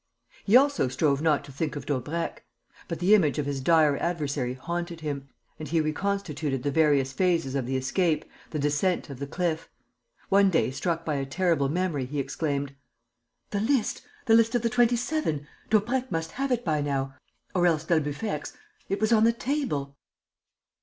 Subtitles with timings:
[0.45, 2.43] He also strove not to think of Daubrecq.
[2.87, 7.53] But the image of his dire adversary haunted him; and he reconstituted the various phases
[7.53, 9.69] of the escape, the descent of the cliff....
[10.29, 12.73] One day, struck by a terrible memory, he exclaimed:
[13.51, 14.01] "The list!
[14.25, 15.45] The list of the Twenty seven!
[15.69, 17.13] Daubrecq must have it by now...
[17.53, 18.53] or else d'Albufex.
[18.89, 19.95] It was on the table!"